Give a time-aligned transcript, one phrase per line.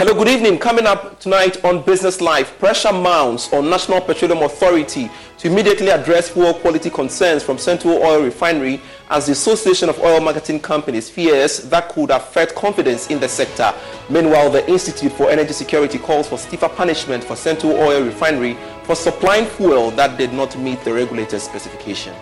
[0.00, 0.58] Hello, good evening.
[0.58, 6.30] Coming up tonight on Business Live, pressure mounts on National Petroleum Authority to immediately address
[6.30, 11.68] fuel quality concerns from Sentuo Oil Refinery as the Association of Oil Marketing Companies fears
[11.68, 13.74] that could affect confidence in the sector.
[14.08, 18.94] Meanwhile, the Institute for Energy Security calls for stiffer punishment for Sentuo Oil Refinery for
[18.94, 22.14] supplying fuel that did not meet the regulator's specification.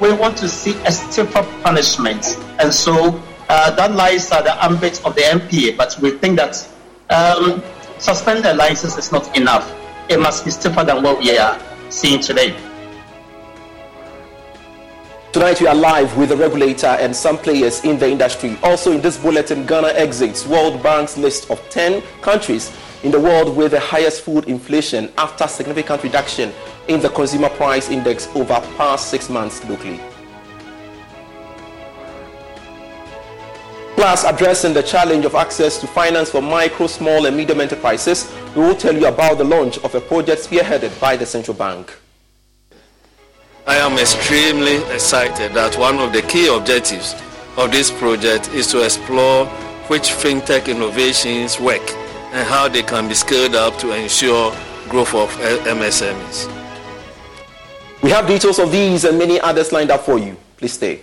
[0.00, 5.04] We want to see a stiffer punishment, and so uh, that lies at the ambit
[5.04, 6.68] of the NPA, but we think that
[7.10, 7.62] um,
[7.98, 9.74] suspended license is not enough.
[10.08, 12.56] It must be stiffer than what we are seeing today.
[15.32, 18.58] Tonight we are live with the regulator and some players in the industry.
[18.62, 23.54] Also in this bulletin, Ghana exits World Bank's list of 10 countries in the world
[23.54, 26.52] with the highest food inflation after significant reduction
[26.88, 30.00] in the consumer price index over past six months locally.
[33.98, 38.62] Plus, addressing the challenge of access to finance for micro, small, and medium enterprises, we
[38.62, 41.98] will tell you about the launch of a project spearheaded by the central bank.
[43.66, 47.16] I am extremely excited that one of the key objectives
[47.56, 49.46] of this project is to explore
[49.88, 51.82] which fintech innovations work
[52.30, 54.52] and how they can be scaled up to ensure
[54.88, 55.28] growth of
[55.66, 56.46] MSMEs.
[58.04, 60.36] We have details of these and many others lined up for you.
[60.56, 61.00] Please stay.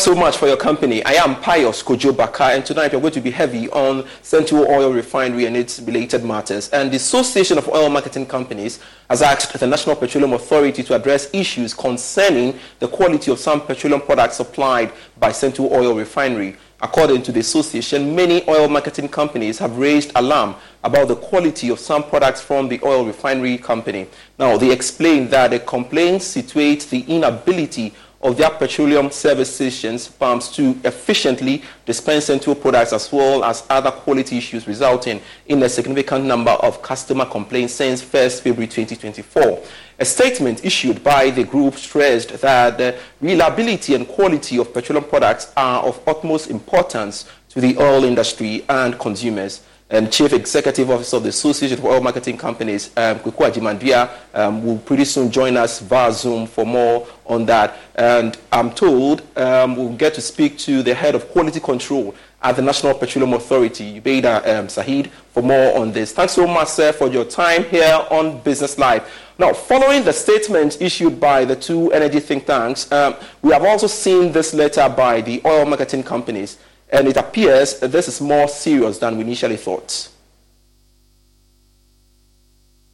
[0.00, 1.04] Thanks so much for your company.
[1.04, 4.94] I am Pius Kojo Baka, and tonight we're going to be heavy on Sentuo Oil
[4.94, 6.70] Refinery and its related matters.
[6.70, 8.80] And the Association of Oil Marketing Companies
[9.10, 14.00] has asked the National Petroleum Authority to address issues concerning the quality of some petroleum
[14.00, 16.56] products supplied by Sentuo Oil Refinery.
[16.80, 21.78] According to the association, many oil marketing companies have raised alarm about the quality of
[21.78, 24.06] some products from the oil refinery company.
[24.38, 27.92] Now, they explain that the complaints situate the inability
[28.22, 33.90] of their petroleum service stations pumps to efficiently dispense Sentuo products as well as other
[33.90, 39.62] quality issues resulting in a significant number of customer complaints since 1st February 2024.
[39.98, 45.52] A statement issued by the group stressed that the reliability and quality of petroleum products
[45.56, 51.24] are of utmost importance to the oil industry and consumers and Chief Executive Officer of
[51.24, 55.80] the Association of Oil Marketing Companies, um, Kweku Agyeman-Duah, um, will pretty soon join us
[55.80, 57.76] via Zoom for more on that.
[57.96, 62.56] And I'm told um, we'll get to speak to the head of quality control at
[62.56, 66.12] the National Petroleum Authority, Ubeida um, Sahid, for more on this.
[66.12, 69.10] Thanks so much, sir, for your time here on Business Live.
[69.38, 73.86] Now, following the statement issued by the two energy think tanks, um, we have also
[73.86, 76.58] seen this letter by the oil marketing companies.
[76.92, 80.08] And it appears this is more serious than we initially thought.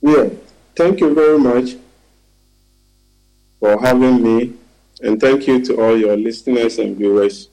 [0.02, 0.28] Yeah,
[0.76, 1.76] thank you very much
[3.58, 4.52] for having me,
[5.00, 7.48] and thank you to all your listeners and viewers.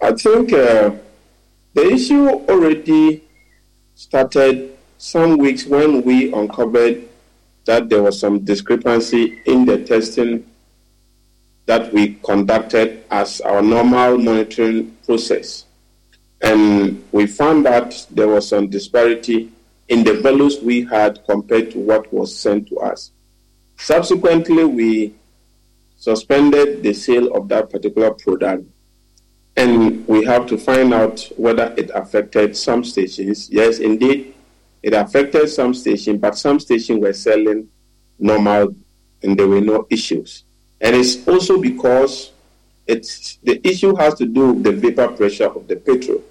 [0.00, 0.90] I think uh,
[1.72, 3.24] the issue already
[3.94, 7.08] started some weeks when we uncovered
[7.64, 10.44] that there was some discrepancy in the testing
[11.66, 15.64] that we conducted as our normal monitoring process.
[16.42, 19.50] And we found that there was some disparity
[19.88, 23.12] in the values we had compared to what was sent to us.
[23.76, 25.14] Subsequently, we
[25.96, 28.64] suspended the sale of that particular product
[29.56, 33.48] and we have to find out whether it affected some stations.
[33.50, 34.34] Yes, indeed,
[34.82, 37.68] it affected some stations, but some stations were selling
[38.18, 38.74] normal
[39.22, 40.44] and there were no issues.
[40.80, 42.32] And it's also because
[42.86, 46.22] it's the issue has to do with the vapor pressure of the petrol.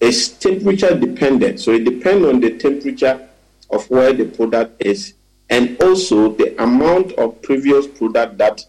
[0.00, 3.28] It's temperature dependent, so it depends on the temperature
[3.70, 5.14] of where the product is,
[5.50, 8.64] and also the amount of previous product that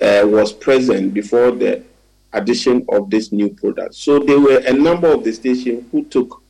[0.00, 1.82] uh, was present before the
[2.32, 3.94] addition of this new product.
[3.94, 6.42] So there were a number of the stations who took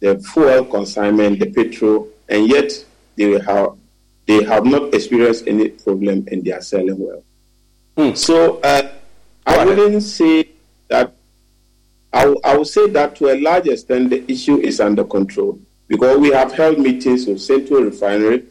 [0.00, 2.72] the fuel consignment, the petrol, and yet
[3.16, 3.77] they have
[4.28, 7.24] they have not experienced any problem and they are selling well.
[7.96, 8.14] Hmm.
[8.14, 8.92] So uh,
[9.46, 10.50] I wouldn't say
[10.88, 11.14] that.
[12.12, 15.58] I, I would say that to a large extent the issue is under control
[15.88, 18.44] because we have held meetings with Sentuo Refinery,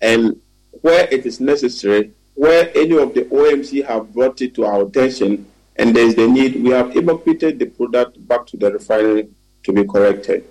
[0.00, 0.40] and
[0.80, 5.46] where it is necessary, where any of the OMC have brought it to our attention,
[5.76, 9.28] and there is the need, we have evacuated the product back to the refinery
[9.64, 10.46] to be corrected.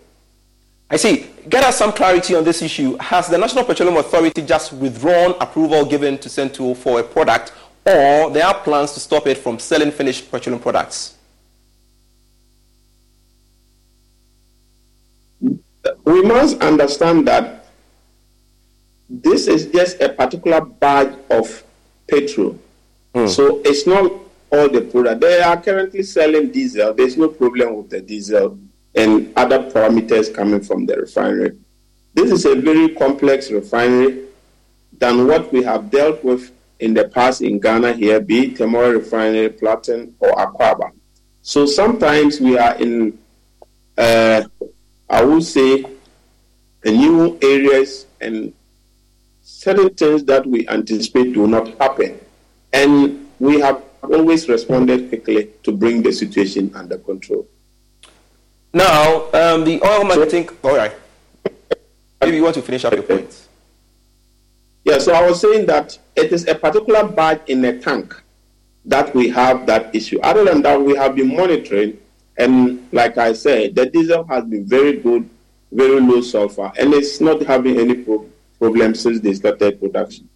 [0.89, 1.27] I see.
[1.49, 2.97] Get us some clarity on this issue.
[2.97, 7.53] Has the National Petroleum Authority just withdrawn approval given to Sentuo for a product,
[7.85, 11.15] or there are plans to stop it from selling finished petroleum products?
[16.03, 17.67] We must understand that
[19.09, 21.63] this is just a particular batch of
[22.07, 22.59] petrol.
[23.13, 23.29] Mm.
[23.29, 24.11] So it's not
[24.51, 25.21] all the product.
[25.21, 26.93] They are currently selling diesel.
[26.93, 28.57] There's no problem with the diesel
[28.95, 31.57] and other parameters coming from the refinery.
[32.13, 34.25] This is a very complex refinery
[34.97, 38.93] than what we have dealt with in the past in Ghana here, be it Temora
[38.93, 40.91] Refinery, Platin, or Akwaaba.
[41.41, 43.17] So sometimes we are in,
[43.97, 44.43] uh,
[45.09, 45.85] I would say,
[46.83, 48.53] new areas and
[49.41, 52.19] certain things that we anticipate do not happen.
[52.73, 57.47] And we have always responded quickly to bring the situation under control.
[58.75, 60.49] Now, um, the oil marketing.
[60.61, 60.91] All right.
[62.19, 63.47] Maybe you want to finish up your points.
[64.83, 68.21] Yeah, so I was saying that it is a particular bag in a tank
[68.83, 70.19] that we have that issue.
[70.19, 71.97] Other than that, we have been monitoring,
[72.37, 75.29] and like I said, the diesel has been very good,
[75.71, 78.29] very low sulfur, and it's not having any pro-
[78.59, 80.27] problem since they started production.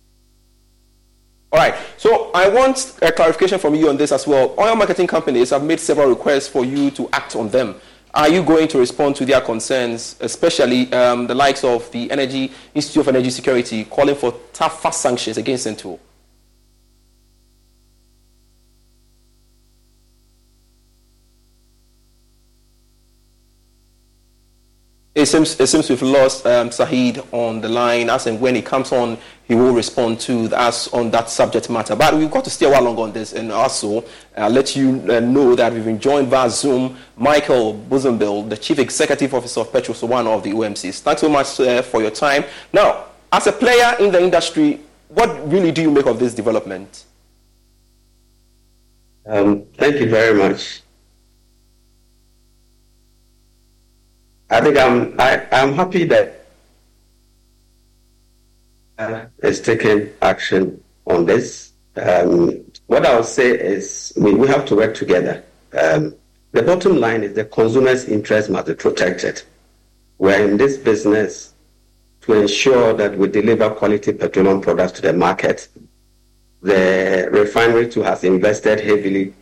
[1.52, 1.76] All right.
[1.98, 4.56] So I want a clarification from you on this as well.
[4.58, 7.76] Oil marketing companies have made several requests for you to act on them.
[8.14, 12.52] Are you going to respond to their concerns, especially um, the likes of the Energy
[12.74, 16.00] Institute of Energy Security calling for tougher sanctions against Sentuo?
[25.20, 28.10] It seems, it seems we've lost um, Saheed on the line.
[28.10, 31.94] As and when he comes on, he will respond to us on that subject matter.
[31.94, 34.06] But we've got to stay a while longer on this and also
[34.38, 38.80] uh, let you uh, know that we've been joined via Zoom Michael Buzumbil, the Chief
[38.80, 41.02] Executive Officer of Petro one of the OMCs.
[41.02, 42.46] Thanks so much uh, for your time.
[42.72, 44.80] Now, as a player in the industry,
[45.10, 47.04] what really do you make of this development?
[49.26, 50.82] Um, thank you very much.
[54.50, 56.46] I think I'm I, I'm happy that
[58.98, 61.74] uh, is taking action on this.
[61.96, 65.44] Um, what I'll say is we, we have to work together.
[65.80, 66.16] Um,
[66.52, 69.44] the bottom line is the consumer's interest must be protected.
[70.18, 71.54] We're in this business
[72.22, 75.68] to ensure that we deliver quality petroleum products to the market.
[76.62, 79.34] The refinery too has invested heavily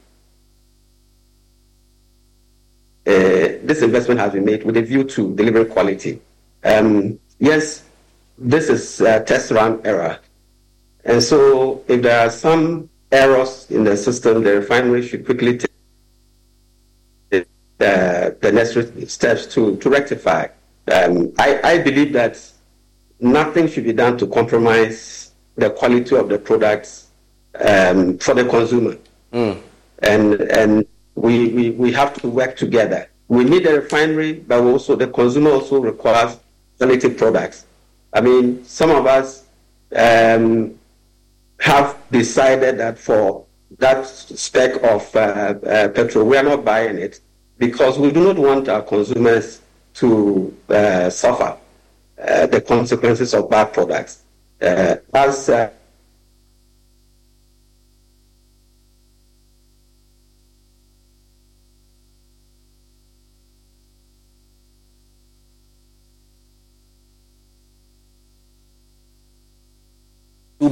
[3.07, 3.36] Uh,
[3.67, 6.21] this investment has been made with a view to delivering quality.
[6.63, 7.83] Um, yes,
[8.37, 10.19] this is a test run error.
[11.03, 15.71] And so if there are some errors in the system, the refinery should quickly take
[17.29, 20.47] the, the necessary steps to, to rectify.
[20.91, 22.41] Um, I, I believe that
[23.19, 27.09] nothing should be done to compromise the quality of the products
[27.59, 28.97] um, for the consumer.
[29.33, 29.61] Mm.
[29.99, 33.09] And, and we, we, we have to work together.
[33.27, 36.37] We need a refinery, but also the consumer also requires
[36.77, 37.65] quality products.
[38.13, 39.45] I mean, some of us
[39.95, 40.77] um,
[41.59, 43.45] have decided that for
[43.79, 47.19] that spec of uh, uh, petrol, we are not buying it
[47.57, 49.61] because we do not want our consumers
[49.95, 51.57] to uh, suffer
[52.21, 54.23] uh, the consequences of bad products.
[54.61, 55.49] Uh, as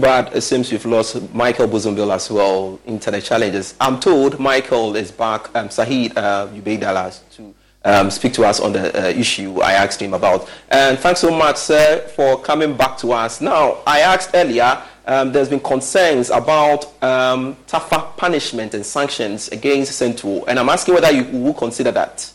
[0.06, 2.80] Bad it seems we've lost Michael Bozumbil as well.
[2.86, 3.74] Internet challenges.
[3.82, 5.50] I'm told Michael is back.
[5.56, 10.00] Um, Sahid uh, Ubeidalas to um, speak to us on the uh, issue I asked
[10.00, 10.48] him about.
[10.70, 13.42] And thanks so much, sir, for coming back to us.
[13.42, 20.00] Now, I asked earlier, um, there's been concerns about um, tougher punishment and sanctions against
[20.00, 22.32] Sentuo, and I'm asking whether you will consider that.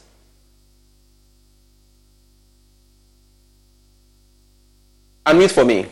[5.25, 5.87] Unmute for me.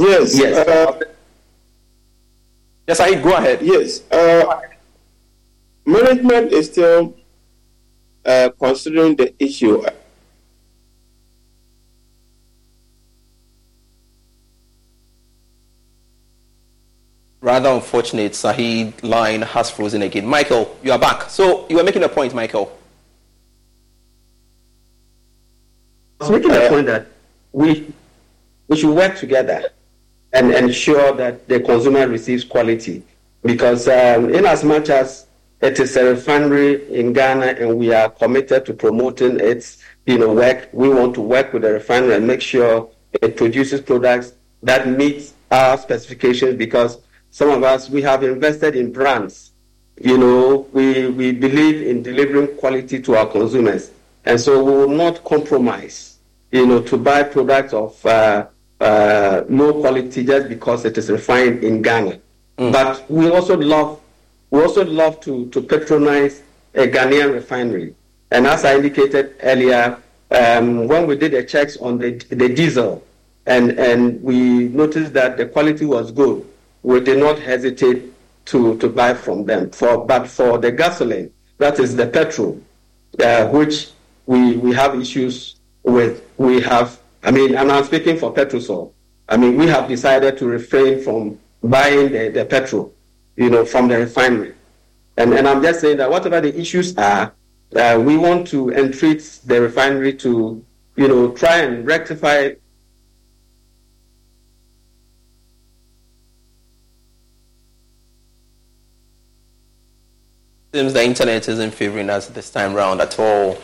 [0.00, 0.38] Yes.
[0.38, 0.66] Yes.
[0.66, 0.98] Uh,
[2.88, 3.60] yes, I go ahead.
[3.60, 4.00] Yes.
[4.10, 4.60] Uh,
[5.84, 7.14] management is still
[8.24, 9.84] uh, considering the issue.
[17.42, 20.26] Rather unfortunate, Sahid line has frozen again.
[20.26, 21.28] Michael, you are back.
[21.28, 22.72] So you were making a point, Michael.
[26.20, 27.06] I was making a point that
[27.52, 27.92] we
[28.68, 29.72] we should work together
[30.32, 33.02] and ensure that the consumer receives quality.
[33.42, 35.26] Because um, in as much as
[35.60, 40.32] it is a refinery in Ghana and we are committed to promoting its you know,
[40.32, 44.32] work, we want to work with the refinery and make sure it produces products
[44.62, 46.98] that meet our specifications because
[47.30, 49.52] some of us, we have invested in brands.
[50.00, 53.90] You know, we, we believe in delivering quality to our consumers.
[54.24, 56.18] And so we will not compromise,
[56.50, 58.46] you know, to buy products of uh,
[58.80, 62.18] uh, low quality just because it is refined in Ghana.
[62.58, 62.72] Mm.
[62.72, 64.00] But we also love
[64.50, 66.42] we also love to, to patronize
[66.74, 67.94] a Ghanaian refinery.
[68.32, 69.98] And as I indicated earlier,
[70.30, 73.04] um, when we did the checks on the, the diesel
[73.46, 76.44] and, and we noticed that the quality was good,
[76.82, 78.12] we did not hesitate
[78.46, 79.70] to, to buy from them.
[79.70, 82.60] For, but for the gasoline, that is the petrol,
[83.22, 83.90] uh, which
[84.26, 88.92] we, we have issues with, we have I mean, and I'm speaking for Petrosol.
[89.28, 92.92] I mean, we have decided to refrain from buying the, the petrol,
[93.36, 94.54] you know, from the refinery.
[95.16, 97.32] And, and I'm just saying that whatever the issues are,
[97.76, 100.64] uh, we want to entreat the refinery to,
[100.96, 102.54] you know, try and rectify
[110.72, 113.58] Seems the internet isn't favoring us this time round at all.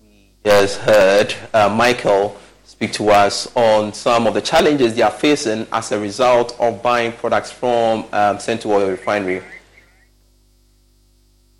[0.00, 2.40] We just heard uh, Michael
[2.72, 6.82] speak to us on some of the challenges they are facing as a result of
[6.82, 9.42] buying products from um, Sentuo Oil Refinery.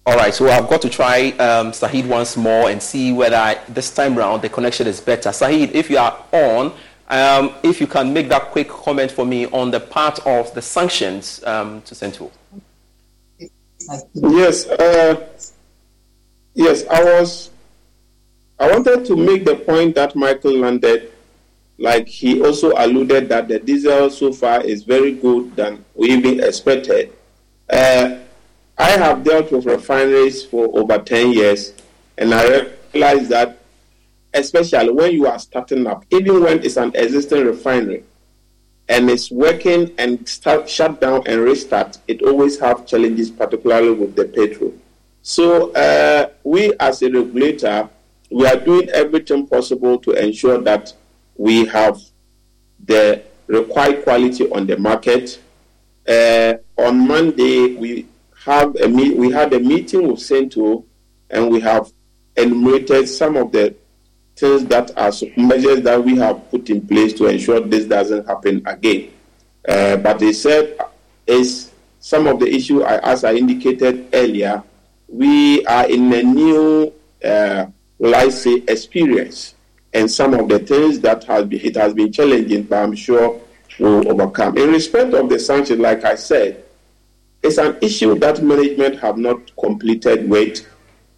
[0.07, 3.95] All right, so I've got to try um, Sahid once more and see whether this
[3.95, 5.28] time round the connection is better.
[5.28, 6.73] Sahid, if you are on,
[7.09, 10.62] um, if you can make that quick comment for me on the part of the
[10.62, 12.31] sanctions um, to Sentuo.
[14.14, 15.28] Yes, uh,
[16.54, 17.51] yes, I was.
[18.62, 21.11] I wanted to make the point that Michael landed
[21.78, 26.38] like he also alluded that the diesel so far is very good than we even
[26.38, 27.11] expected.
[27.69, 28.19] Uh,
[28.78, 31.73] I have dealt with refineries for over 10 years,
[32.16, 33.59] and I realize that,
[34.33, 38.04] especially when you are starting up, even when it's an existing refinery
[38.88, 44.14] and it's working and start, shut down and restart, it always have challenges, particularly with
[44.14, 44.73] the petrol.
[45.23, 47.90] So uh, we, as a regulator,
[48.33, 50.93] we are doing everything possible to ensure that
[51.37, 52.01] we have
[52.85, 55.41] the required quality on the market.
[56.09, 58.07] Uh, on Monday, we
[58.45, 60.85] have a meet, we had a meeting with Sentuo,
[61.31, 61.93] and we have
[62.37, 63.75] enumerated some of the
[64.37, 68.62] things that are measures that we have put in place to ensure this doesn't happen
[68.67, 69.12] again.
[69.69, 70.77] Uh, but they said
[71.27, 71.71] is
[72.01, 74.62] some of the issue, as I indicated earlier,
[75.07, 76.93] we are in a new,
[77.25, 77.67] uh,
[78.30, 79.54] say, experience
[79.92, 83.40] and some of the things that has been, it has been challenging, but I'm sure
[83.78, 84.56] we'll overcome.
[84.59, 86.64] In respect of the sanctions, like I said,
[87.42, 90.66] it's an issue that management have not completed with.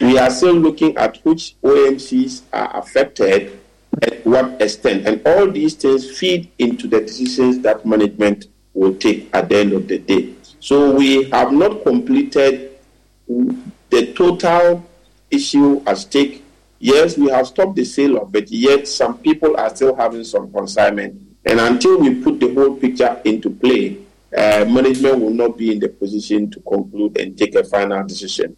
[0.01, 3.61] We are still looking at which OMCs are affected
[4.03, 9.31] at what extent, and all these things feed into the decisions that management will take
[9.35, 10.35] at the end of the day.
[10.59, 12.73] So we have not completed
[13.29, 14.85] the total
[15.31, 16.44] issue at stake
[16.85, 20.53] Yes, we have stopped the sale of it, yet some people are still having some
[20.53, 21.19] consignment.
[21.47, 23.97] And until we put the whole picture into play,
[24.37, 28.55] uh, management will not be in the position to conclude and take a final decision.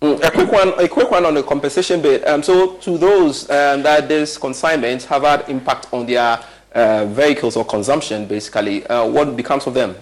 [0.00, 2.24] Mm, a quick one, a quick one on the compensation bit.
[2.28, 6.38] Um, so, to those um, that this consignment have had impact on their
[6.76, 9.96] uh, vehicles or consumption, basically, uh, what becomes of them?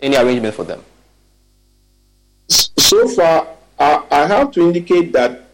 [0.00, 0.80] Any arrangement for them?
[2.48, 3.48] So far,
[3.80, 5.45] I have to indicate that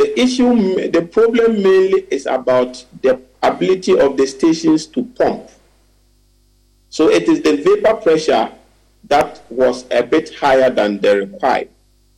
[0.00, 5.50] the issue, the problem mainly is about the ability of the stations to pump.
[6.88, 8.50] So it is the vapor pressure
[9.04, 11.68] that was a bit higher than the required.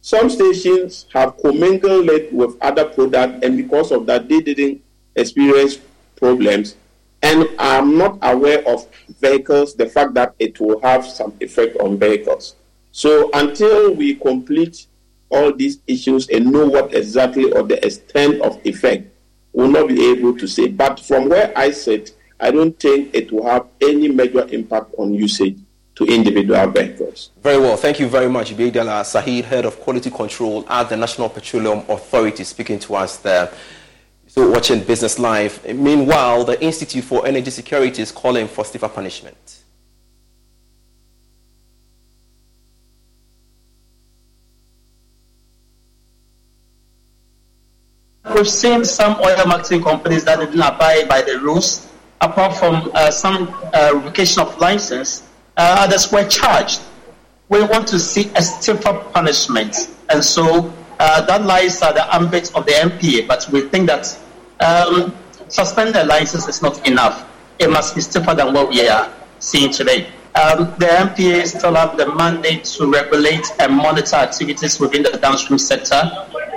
[0.00, 4.80] Some stations have commingled it with other products, and because of that, they didn't
[5.16, 5.78] experience
[6.14, 6.76] problems.
[7.22, 8.86] And I'm not aware of
[9.20, 12.54] vehicles, the fact that it will have some effect on vehicles.
[12.92, 14.86] So until we complete
[15.32, 19.08] all these issues and know what exactly or the extent of effect,
[19.52, 20.68] we'll not be able to say.
[20.68, 25.14] But from where I sit, I don't think it will have any major impact on
[25.14, 25.56] usage
[25.94, 27.30] to individual vehicles.
[27.42, 27.76] Very well.
[27.76, 32.44] Thank you very much, Beidala Sahid, Head of Quality Control at the National Petroleum Authority,
[32.44, 33.52] speaking to us there.
[34.26, 35.62] So watching Business Live.
[35.74, 39.61] Meanwhile, the Institute for Energy Security is calling for stiffer punishment.
[48.42, 51.88] We've seen some oil marketing companies that didn't abide by the rules,
[52.20, 55.22] apart from uh, some uh, revocation of license
[55.56, 56.80] uh, others were charged.
[57.48, 59.76] We want to see a stiffer punishment,
[60.08, 64.08] and so uh, that lies at the ambit of the NPA, But we think that
[64.58, 65.14] um,
[65.46, 67.24] the license is not enough.
[67.60, 69.08] It must be stiffer than what we are
[69.38, 70.08] seeing today.
[70.34, 75.60] Um, the NPA still have the mandate to regulate and monitor activities within the downstream
[75.60, 76.10] sector,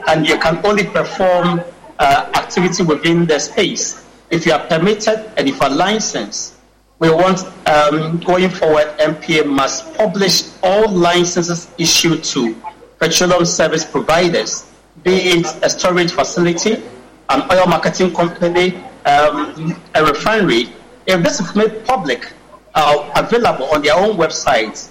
[0.07, 1.61] and you can only perform
[1.99, 6.55] uh, activity within the space if you are permitted and if you are licensed
[6.99, 12.55] we want um, going forward, NPA must publish all licenses issued to
[12.99, 14.71] petroleum service providers,
[15.03, 16.81] be it a storage facility,
[17.29, 20.69] an oil marketing company, um, a refinery.
[21.05, 22.31] If this is made public,
[22.75, 24.89] uh, available on their own websites,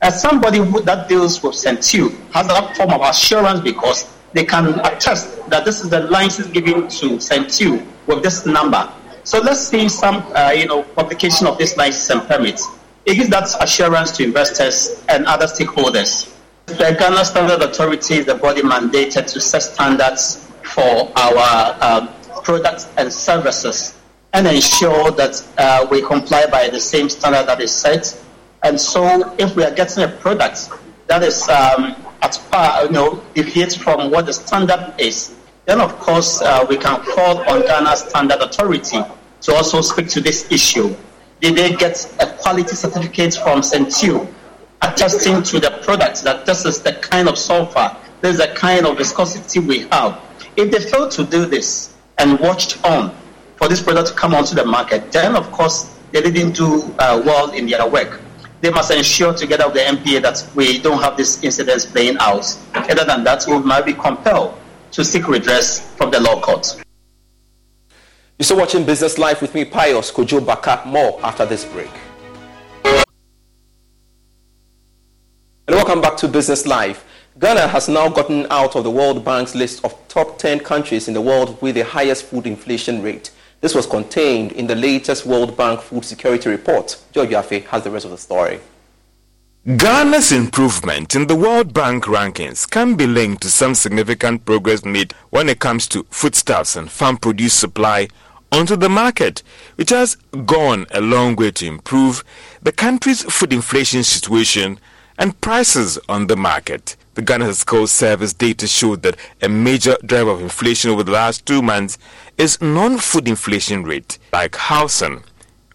[0.00, 4.80] as somebody who, that deals with Sentuo has that form of assurance because they can
[4.80, 8.90] attest that this is the license given to Sentuo with this number
[9.24, 12.66] so let's see some, uh, you know, publication of this license and permits.
[13.06, 16.34] It gives that assurance to investors and other stakeholders.
[16.66, 22.06] The Ghana Standard Authority is the body mandated to set standards for our uh,
[22.42, 23.96] products and services
[24.32, 28.18] and ensure that uh, we comply by the same standard that is set.
[28.64, 30.68] And so, if we are getting a product
[31.06, 35.34] that is um, at par, you know, deviates from what the standard is,
[35.66, 38.98] then of course uh, we can call on Ghana Standard Authority
[39.42, 40.94] to also speak to this issue.
[41.40, 44.32] Did they get a quality certificate from Sentuo
[44.80, 48.86] attesting to the product that this is the kind of sulfur, this is the kind
[48.86, 50.20] of viscosity we have?
[50.56, 53.14] If they fail to do this and watched on
[53.56, 57.20] for this product to come onto the market, then of course they didn't do uh,
[57.24, 58.20] well in their work.
[58.62, 62.46] They must ensure together with the MPA that we don't have these incidents playing out.
[62.74, 64.54] Other than that, we might be compelled
[64.92, 66.80] to seek redress from the law court.
[68.38, 70.82] You're still watching Business Live with me, Pius Kojo Baka.
[70.86, 71.90] More after this break.
[72.84, 72.94] And
[75.76, 77.04] welcome back to Business Live.
[77.40, 81.14] Ghana has now gotten out of the World Bank's list of top 10 countries in
[81.14, 83.32] the world with the highest food inflation rate.
[83.62, 87.00] This was contained in the latest World Bank Food Security Report.
[87.12, 88.58] George Yafe has the rest of the story.
[89.64, 95.12] Ghana's improvement in the World Bank rankings can be linked to some significant progress made
[95.30, 98.08] when it comes to foodstuffs and farm produce supply
[98.50, 99.44] onto the market,
[99.76, 102.24] which has gone a long way to improve
[102.62, 104.80] the country's food inflation situation
[105.18, 106.96] and prices on the market.
[107.14, 111.44] The Ghana Statistical Service data showed that a major driver of inflation over the last
[111.44, 111.98] two months
[112.38, 115.22] is non-food inflation rate, like housing,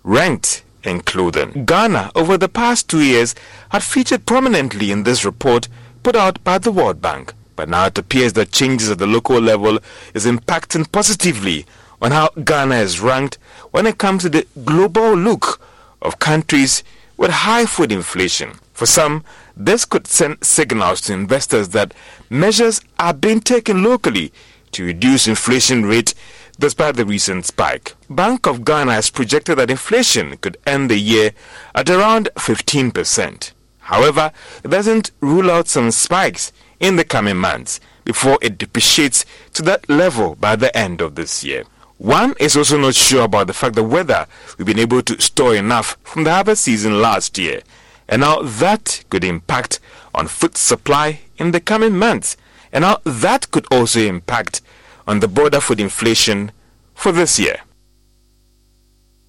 [0.03, 1.63] rent, and clothing.
[1.65, 3.35] Ghana, over the past two years,
[3.69, 5.67] had featured prominently in this report
[6.01, 7.33] put out by the World Bank.
[7.55, 9.77] But now it appears that changes at the local level
[10.15, 11.67] is impacting positively
[12.01, 13.37] on how Ghana is ranked
[13.71, 15.61] when it comes to the global look
[16.01, 16.83] of countries
[17.15, 18.53] with high food inflation.
[18.77, 19.23] For some,
[19.55, 21.95] this could send signals to investors that
[22.29, 24.31] measures are being taken locally
[24.73, 26.13] to reduce inflation rate
[26.59, 27.95] despite the recent spike.
[28.07, 31.31] Bank of Ghana has projected that inflation could end the year
[31.73, 33.51] at around 15%.
[33.79, 34.31] However,
[34.63, 39.89] it doesn't rule out some spikes in the coming months before it depreciates to that
[39.89, 41.63] level by the end of this year.
[41.97, 44.27] One is also not sure about the fact that whether
[44.59, 47.63] we've been able to store enough from the harvest season last year,
[48.07, 49.79] and how that could impact
[50.13, 52.37] on food supply in the coming months,
[52.71, 54.61] and how that could also impact
[55.07, 56.51] on the broader food inflation
[56.93, 57.61] for this year.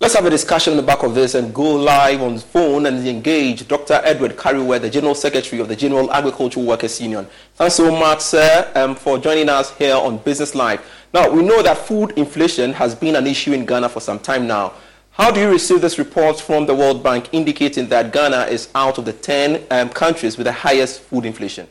[0.00, 2.86] Let's have a discussion on the back of this and go live on the phone
[2.86, 4.00] and engage Dr.
[4.04, 7.26] Edward Kareweh, the General Secretary of the General Agricultural Workers Union.
[7.56, 10.88] Thanks so much, sir, um, for joining us here on Business Live.
[11.12, 14.46] Now, we know that food inflation has been an issue in Ghana for some time
[14.46, 14.72] now.
[15.18, 18.98] How do you receive this report from the World Bank indicating that Ghana is out
[18.98, 21.66] of the 10 um, countries with the highest food inflation?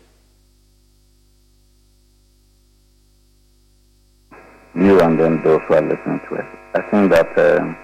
[4.75, 6.45] You and then those who are listening to it.
[6.73, 7.77] I think that um,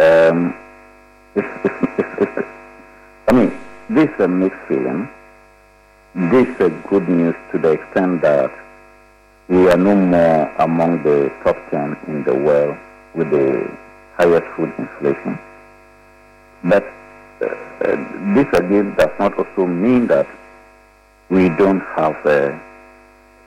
[0.00, 0.54] um,
[3.28, 3.52] I mean,
[3.90, 5.10] this is a mixed feeling.
[6.14, 8.50] This is a good news to the extent that
[9.48, 12.78] we are no more among the top 10 in the world
[13.14, 13.81] with the
[14.16, 15.38] highest food inflation.
[16.64, 16.84] But
[17.40, 20.26] uh, uh, this again does not also mean that
[21.28, 22.52] we don't have a,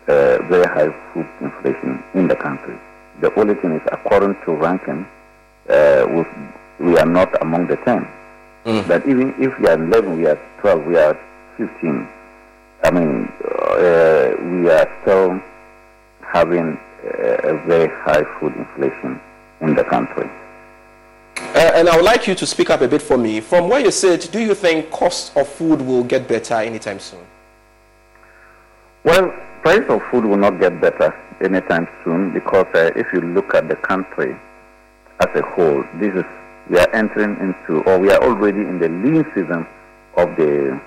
[0.08, 2.76] a, very high food inflation in the country.
[3.22, 5.06] The only thing is, according to ranking,
[5.70, 6.26] uh,
[6.80, 8.08] we are not among the 10.
[8.66, 8.88] Mm.
[8.88, 11.18] But even if we are 11, we are 12, we are
[11.58, 12.10] 15.
[12.84, 15.40] I mean, uh, we are still
[16.34, 19.22] having a very high food inflation
[19.62, 20.30] in the country.
[21.56, 23.40] Uh, and I would like you to speak up a bit for me.
[23.40, 27.26] From where you sit, do you think cost of food will get better anytime soon?
[29.06, 33.56] Well, price of food will not get better anytime soon because uh, if you look
[33.56, 34.36] at the country
[35.22, 36.26] as a whole, this is
[36.70, 39.66] we are entering into, or we are already in the lean season
[40.18, 40.78] of the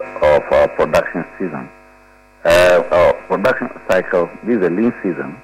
[0.00, 1.68] of our production season.
[2.42, 5.36] Uh, our production cycle, this is a lean season.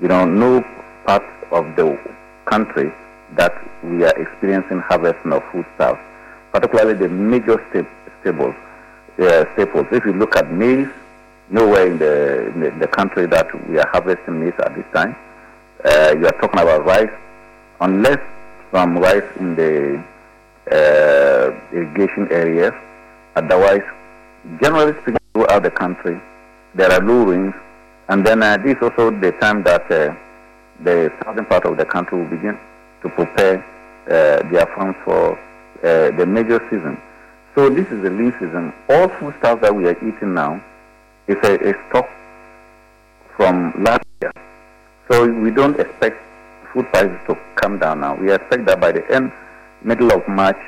[0.00, 0.64] You know, no
[1.06, 1.98] part of the
[2.44, 2.92] country
[3.36, 6.00] that we are experiencing harvesting of foodstuffs,
[6.52, 7.58] particularly the major
[8.20, 8.54] staples.
[9.18, 9.86] Uh, staples.
[9.92, 10.88] If you look at maize,
[11.50, 14.86] nowhere in the, in the, in the country that we are harvesting maize at this
[14.94, 15.14] time.
[15.84, 17.10] Uh, you are talking about rice,
[17.80, 18.18] unless
[18.72, 20.02] some rice in the
[20.72, 22.72] uh, irrigation areas.
[23.36, 23.82] Otherwise,
[24.62, 26.20] generally speaking, throughout the country,
[26.74, 27.54] there are low rains,
[28.08, 30.14] and then uh, this is also the time that uh,
[30.82, 32.58] the southern part of the country will begin
[33.02, 33.64] to prepare
[34.06, 35.38] uh, their farms for
[35.82, 37.00] uh, the major season.
[37.54, 38.72] So this is the lean season.
[38.88, 40.62] All foodstuffs that we are eating now
[41.26, 42.08] is a, a stock
[43.36, 44.32] from last year.
[45.10, 46.16] So we don't expect
[46.72, 48.14] food prices to come down now.
[48.14, 49.32] We expect that by the end,
[49.82, 50.58] middle of March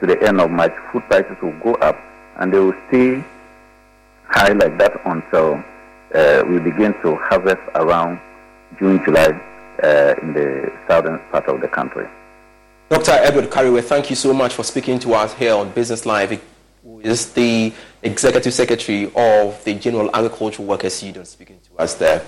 [0.00, 1.96] to the end of March, food prices will go up
[2.38, 3.24] and they will stay
[4.28, 5.62] high like that until
[6.14, 8.20] uh, we begin to harvest around
[8.78, 9.40] June, July
[9.82, 12.06] uh, in the southern part of the country.
[12.88, 13.12] Dr.
[13.12, 16.40] Edward Kareweh, thank you so much for speaking to us here on Business Live.
[17.02, 22.24] Is the Executive Secretary of the General Agricultural Workers Union speaking to us there.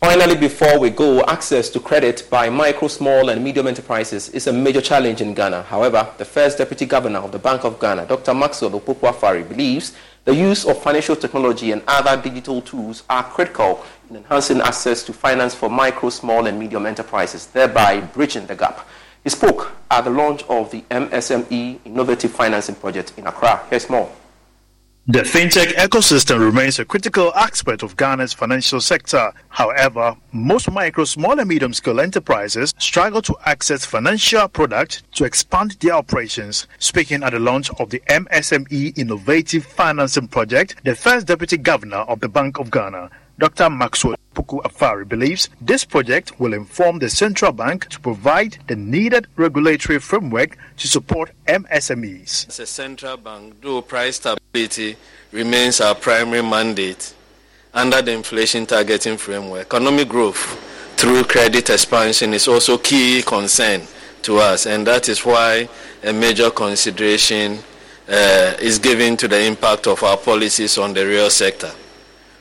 [0.00, 4.52] Finally, before we go, access to credit by micro, small, and medium enterprises is a
[4.52, 5.62] major challenge in Ghana.
[5.62, 8.34] However, the first Deputy Governor of the Bank of Ghana, Dr.
[8.34, 13.84] Maxwell Opoku Afari, believes the use of financial technology and other digital tools are critical
[14.10, 18.88] in enhancing access to finance for micro, small, and medium enterprises, thereby bridging the gap.
[19.22, 23.64] He spoke at the launch of the MSME Innovative Financing Project in Accra.
[23.70, 24.10] Here's more.
[25.08, 29.32] The fintech ecosystem remains a critical aspect of Ghana's financial sector.
[29.50, 35.76] However, most micro, small, and medium scale enterprises struggle to access financial products to expand
[35.78, 36.66] their operations.
[36.80, 42.18] Speaking at the launch of the MSME Innovative Financing Project, the first deputy governor of
[42.18, 43.70] the Bank of Ghana, Dr.
[43.70, 49.26] Maxwell Opoku Afari believes this project will inform the central bank to provide the needed
[49.36, 52.48] regulatory framework to support MSMEs.
[52.48, 53.54] As a central bank,
[53.88, 54.96] price stability
[55.32, 57.14] remains our primary mandate
[57.72, 60.62] under the inflation targeting framework, economic growth
[60.96, 63.82] through credit expansion is also key concern
[64.22, 65.68] to us, and that is why
[66.02, 67.58] a major consideration
[68.08, 71.70] uh, is given to the impact of our policies on the real sector.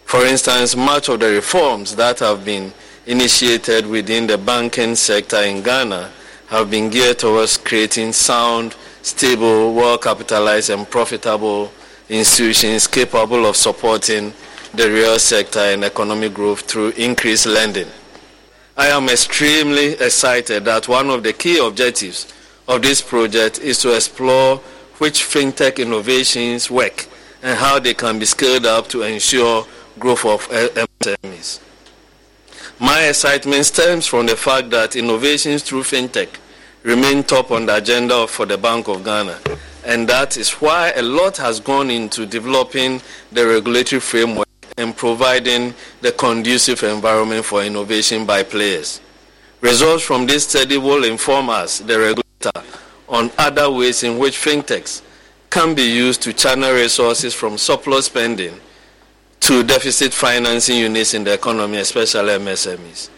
[0.05, 2.71] For instance, much of the reforms that have been
[3.07, 6.11] initiated within the banking sector in Ghana
[6.47, 11.71] have been geared towards creating sound, stable, well capitalized, and profitable
[12.07, 14.31] institutions capable of supporting
[14.75, 17.87] the real sector and economic growth through increased lending.
[18.77, 22.31] I am extremely excited that one of the key objectives
[22.67, 24.57] of this project is to explore
[24.99, 27.07] which fintech innovations work
[27.41, 29.65] and how they can be scaled up to ensure
[29.99, 31.59] growth of MSMEs.
[32.79, 36.27] My excitement stems from the fact that innovations through fintech
[36.83, 39.39] remain top on the agenda for the Bank of Ghana.
[39.85, 45.73] And that is why a lot has gone into developing the regulatory framework and providing
[46.01, 48.99] the conducive environment for innovation by players.
[49.61, 52.75] Results from this study will inform us, the regulator,
[53.07, 55.01] on other ways in which fintechs
[55.49, 58.59] can be used to channel resources from surplus spending
[59.45, 63.09] to deficit financing units in the economy, especially MSMEs.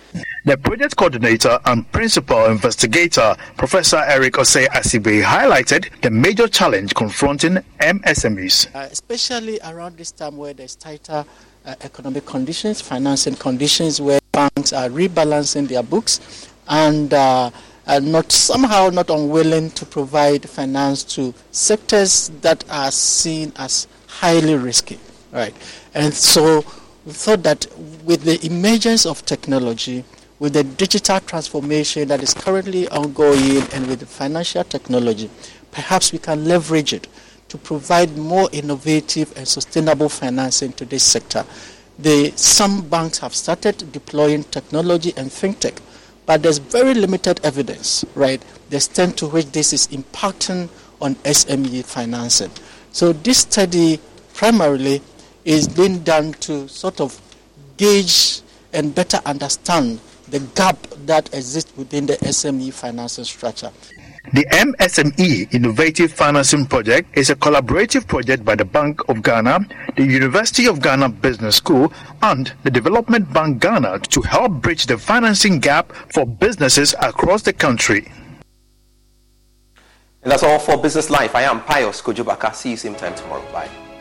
[0.44, 7.64] The project coordinator and principal investigator, Professor Eric Osei Assibey, highlighted the major challenge confronting
[7.80, 8.76] MSMEs.
[8.76, 11.24] Uh, especially around this time where there's tighter
[11.66, 17.50] uh, economic conditions, financing conditions, where banks are rebalancing their books and uh,
[17.88, 24.56] are not somehow not unwilling to provide finance to sectors that are seen as highly
[24.56, 25.00] risky,
[25.32, 25.56] right?
[25.98, 26.64] And so
[27.06, 27.66] we thought that
[28.06, 30.04] with the emergence of technology,
[30.38, 35.28] with the digital transformation that is currently ongoing, and with the financial technology,
[35.72, 37.08] perhaps we can leverage it
[37.50, 41.44] to provide more innovative and sustainable financing to this sector.
[41.98, 45.80] The, some banks have started deploying technology and fintech
[46.28, 50.68] but there's very limited evidence, right, the extent to which this is impacting
[51.02, 52.52] on SME financing.
[52.92, 54.02] So this study
[54.34, 55.02] primarily
[55.48, 57.20] is being done to sort of
[57.78, 58.42] gauge
[58.74, 63.72] and better understand the gap that exists within the SME financing structure.
[64.34, 69.60] The MSME Innovative Financing Project is a collaborative project by the Bank of Ghana,
[69.96, 74.98] the University of Ghana Business School, and the Development Bank Ghana to help bridge the
[74.98, 78.12] financing gap for businesses across the country.
[80.24, 81.34] And that's all for Business Live.
[81.36, 82.54] I am Pius Kojo Baka.
[82.54, 83.50] See you same time tomorrow.
[83.54, 83.70] Bye.